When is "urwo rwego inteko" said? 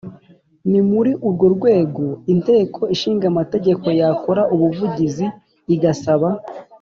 1.27-2.81